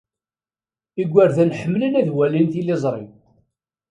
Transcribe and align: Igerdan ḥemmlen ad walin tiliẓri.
Igerdan 1.01 1.55
ḥemmlen 1.59 1.93
ad 1.99 2.09
walin 2.15 2.47
tiliẓri. 2.53 3.05